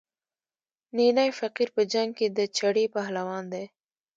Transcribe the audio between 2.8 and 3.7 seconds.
پهلوان دی.